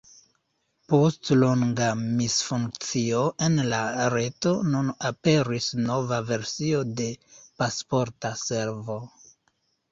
Post 0.93 1.27
longa 1.41 1.89
misfunkcio 2.21 3.19
en 3.49 3.61
la 3.75 3.83
reto 4.15 4.55
nun 4.71 4.91
aperis 5.11 5.69
nova 5.85 6.21
versio 6.33 6.83
de 7.03 7.09
Pasporta 7.45 8.37
Servo. 8.49 9.01